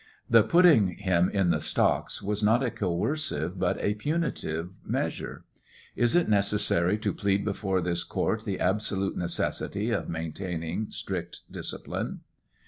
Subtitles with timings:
[0.27, 5.43] The put ting him in the stocks was not a coercive but a punitive measure.
[5.95, 11.41] Is it iieces sary to plead before this court the absolute necessity of maintaining strict
[11.51, 12.21] die cipline